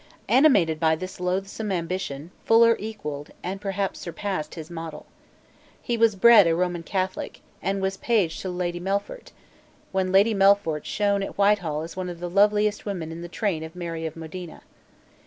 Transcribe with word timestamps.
Animated 0.27 0.79
by 0.79 0.95
this 0.95 1.19
loathsome 1.19 1.71
ambition, 1.71 2.31
Fuller 2.43 2.75
equalled, 2.79 3.29
and 3.43 3.61
perhaps 3.61 3.99
surpassed, 3.99 4.55
his 4.55 4.71
model. 4.71 5.05
He 5.79 5.95
was 5.95 6.15
bred 6.15 6.47
a 6.47 6.55
Roman 6.55 6.81
Catholic, 6.81 7.41
and 7.61 7.83
was 7.83 7.97
page 7.97 8.39
to 8.39 8.49
Lady 8.49 8.79
Melfort, 8.79 9.31
when 9.91 10.11
Lady 10.11 10.33
Melfort 10.33 10.85
shone 10.87 11.21
at 11.21 11.37
Whitehall 11.37 11.83
as 11.83 11.95
one 11.95 12.09
of 12.09 12.19
the 12.19 12.31
loveliest 12.31 12.83
women 12.83 13.11
in 13.11 13.21
the 13.21 13.29
train 13.29 13.61
of 13.63 13.75
Mary 13.75 14.07
of 14.07 14.15
Modena. 14.15 14.63